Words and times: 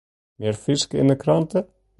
Mear 0.39 0.57
Frysk 0.61 0.97
yn 1.01 1.13
’e 1.15 1.17
krante? 1.21 1.59